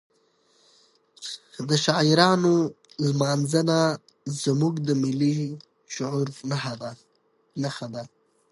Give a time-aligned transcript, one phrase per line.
[1.67, 2.53] د شاعرانو
[3.05, 3.79] لمانځنه
[4.43, 5.37] زموږ د ملي
[5.93, 6.27] شعور
[7.63, 8.03] نښه ده.